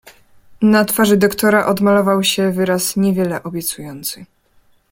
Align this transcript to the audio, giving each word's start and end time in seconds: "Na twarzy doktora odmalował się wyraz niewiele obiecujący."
"Na 0.61 0.85
twarzy 0.85 1.17
doktora 1.17 1.65
odmalował 1.65 2.23
się 2.23 2.51
wyraz 2.51 2.97
niewiele 2.97 3.43
obiecujący." 3.43 4.25